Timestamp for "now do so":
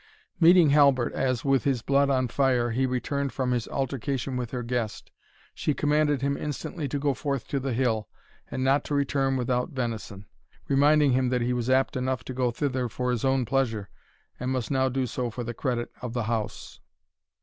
14.71-15.29